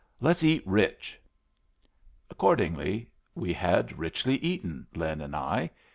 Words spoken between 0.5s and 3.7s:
rich!" Accordingly, we